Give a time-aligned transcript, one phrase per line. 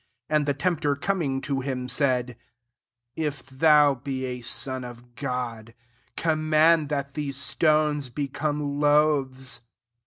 [0.29, 2.35] 3 And the tempter coming to him, said, •*
[3.15, 5.75] If thou be a son of God,
[6.17, 9.61] command that these stones become loaves."